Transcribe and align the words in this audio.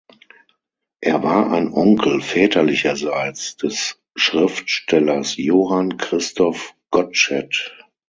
Er 1.01 1.21
war 1.21 1.51
ein 1.51 1.71
Onkel 1.73 2.21
väterlicherseits 2.21 3.55
des 3.57 3.99
Schriftstellers 4.15 5.35
Johann 5.37 5.97
Christoph 5.97 6.73
Gottsched. 6.89 7.71